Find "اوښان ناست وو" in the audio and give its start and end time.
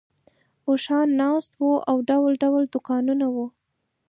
0.67-1.73